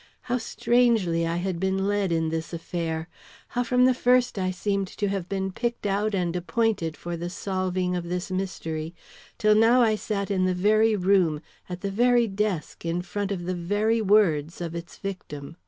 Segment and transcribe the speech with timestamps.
[0.21, 3.07] How strangely I had been led in this affair!
[3.49, 7.29] How from the first I seemed to have been picked out and appointed for the
[7.29, 8.95] solving of this mystery,
[9.37, 13.45] till now I sat in the very room, at the very desk, in front of
[13.45, 15.55] the very words, of its victim.